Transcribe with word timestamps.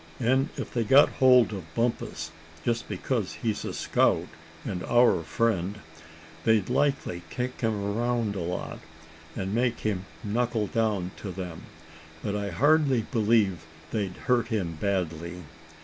And 0.19 0.49
if 0.57 0.73
they've 0.73 0.87
got 0.87 1.09
hold 1.21 1.53
of 1.53 1.75
Bumpus, 1.75 2.31
just 2.65 2.89
because 2.89 3.33
he's 3.33 3.63
a 3.63 3.71
scout, 3.71 4.25
and 4.65 4.83
our 4.85 5.21
friend, 5.21 5.75
they'd 6.43 6.71
likely 6.71 7.21
kick 7.29 7.61
him 7.61 7.75
around 7.85 8.35
a 8.35 8.39
lot, 8.41 8.79
and 9.35 9.53
make 9.53 9.81
him 9.81 10.05
knuckle 10.23 10.65
down 10.65 11.11
to 11.17 11.31
them; 11.31 11.65
but 12.23 12.35
I 12.35 12.49
hardly 12.49 13.03
believe 13.11 13.63
they'd 13.91 14.17
hurt 14.25 14.47
him 14.47 14.73
badly. 14.73 15.43